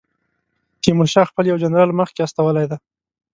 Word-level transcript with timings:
تیمورشاه 0.81 1.29
خپل 1.31 1.43
یو 1.47 1.61
جنرال 1.63 1.89
مخکې 1.99 2.19
استولی 2.25 2.65
دی. 2.69 2.77